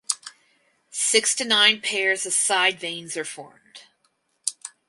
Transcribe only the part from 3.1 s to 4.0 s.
are formed.